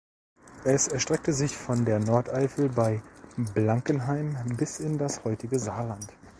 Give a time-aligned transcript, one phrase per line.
[0.65, 3.03] Es erstreckte sich von der Nordeifel bei
[3.53, 6.07] Blankenheim bis in das heutige Saarland.